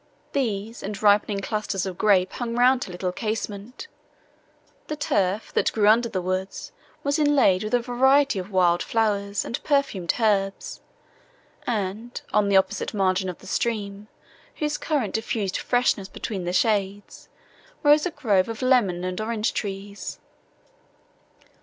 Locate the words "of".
1.85-1.95, 8.39-8.49, 13.29-13.37, 18.49-18.63